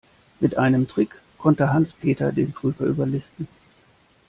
Mit 0.39 0.57
einem 0.57 0.87
Trick 0.87 1.21
konnte 1.37 1.71
Hans-Peter 1.71 2.31
den 2.31 2.53
Prüfer 2.53 2.85
überlisten. 2.85 3.47